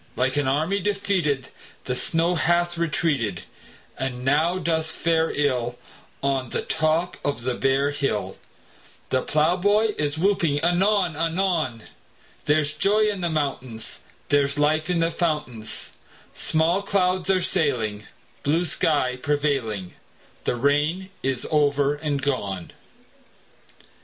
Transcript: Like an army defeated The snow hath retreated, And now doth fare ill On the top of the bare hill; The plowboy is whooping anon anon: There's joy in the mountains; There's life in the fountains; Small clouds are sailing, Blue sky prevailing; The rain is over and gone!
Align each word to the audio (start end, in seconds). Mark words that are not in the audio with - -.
Like 0.15 0.35
an 0.35 0.47
army 0.47 0.79
defeated 0.79 1.49
The 1.85 1.95
snow 1.95 2.33
hath 2.33 2.75
retreated, 2.75 3.43
And 3.95 4.25
now 4.25 4.57
doth 4.57 4.89
fare 4.89 5.29
ill 5.29 5.77
On 6.23 6.49
the 6.49 6.63
top 6.63 7.17
of 7.23 7.43
the 7.43 7.53
bare 7.53 7.91
hill; 7.91 8.39
The 9.11 9.21
plowboy 9.21 9.93
is 9.99 10.17
whooping 10.17 10.59
anon 10.63 11.15
anon: 11.15 11.83
There's 12.45 12.73
joy 12.73 13.09
in 13.11 13.21
the 13.21 13.29
mountains; 13.29 13.99
There's 14.29 14.57
life 14.57 14.89
in 14.89 15.01
the 15.01 15.11
fountains; 15.11 15.91
Small 16.33 16.81
clouds 16.81 17.29
are 17.29 17.39
sailing, 17.39 18.07
Blue 18.41 18.65
sky 18.65 19.17
prevailing; 19.21 19.93
The 20.45 20.55
rain 20.55 21.11
is 21.21 21.45
over 21.51 21.93
and 21.93 22.19
gone! 22.23 22.71